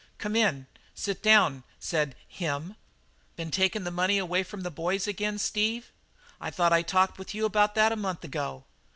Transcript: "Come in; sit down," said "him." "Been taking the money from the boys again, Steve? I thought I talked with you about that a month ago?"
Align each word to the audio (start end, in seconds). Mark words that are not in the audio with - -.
"Come 0.17 0.35
in; 0.35 0.65
sit 0.95 1.21
down," 1.21 1.61
said 1.79 2.15
"him." 2.27 2.75
"Been 3.35 3.51
taking 3.51 3.83
the 3.83 3.91
money 3.91 4.19
from 4.43 4.61
the 4.61 4.71
boys 4.71 5.05
again, 5.05 5.37
Steve? 5.37 5.91
I 6.39 6.49
thought 6.49 6.73
I 6.73 6.81
talked 6.81 7.19
with 7.19 7.35
you 7.35 7.45
about 7.45 7.75
that 7.75 7.91
a 7.91 7.95
month 7.95 8.23
ago?" 8.23 8.63